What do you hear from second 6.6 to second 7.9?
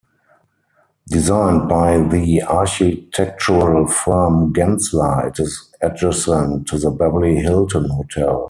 to the Beverly Hilton